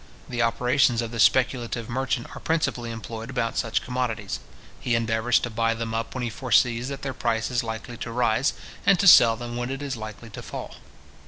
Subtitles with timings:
[0.27, 4.39] The operations of the speculative merchant are principally employed about such commodities.
[4.79, 8.11] He endeavours to buy them up when he foresees that their price is likely to
[8.11, 8.53] rise,
[8.83, 10.77] and to sell them when it is likely to fall.